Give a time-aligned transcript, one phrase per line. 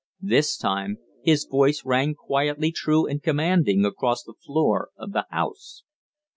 [0.23, 5.83] This time his voice rang quietly true and commanding across the floor of the House.